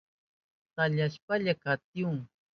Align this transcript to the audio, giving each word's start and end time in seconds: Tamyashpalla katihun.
Tamyashpalla 0.75 1.53
katihun. 1.63 2.17